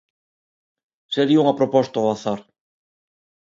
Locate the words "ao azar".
1.99-2.39